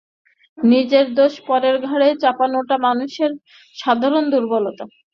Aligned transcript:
নিজের 0.57 1.05
দোষ 1.15 1.33
পরের 1.47 1.75
ঘাড়ে 1.87 2.09
চাপানোটা 2.21 2.75
মানুষের 2.87 3.31
সাধারণ 3.75 4.23
দুর্বলতা। 4.33 4.83